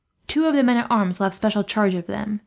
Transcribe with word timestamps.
Two 0.25 0.47
of 0.47 0.55
the 0.55 0.63
men 0.63 0.77
at 0.77 0.89
arms 0.89 1.19
will 1.19 1.25
have 1.25 1.35
special 1.35 1.63
charge 1.63 1.93
of 1.93 2.07
them. 2.07 2.39